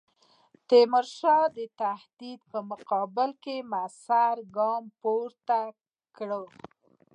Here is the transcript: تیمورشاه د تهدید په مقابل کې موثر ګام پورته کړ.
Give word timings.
تیمورشاه 0.67 1.45
د 1.57 1.59
تهدید 1.81 2.39
په 2.51 2.59
مقابل 2.71 3.29
کې 3.43 3.55
موثر 3.71 4.35
ګام 4.55 4.83
پورته 5.01 5.59
کړ. 6.15 6.29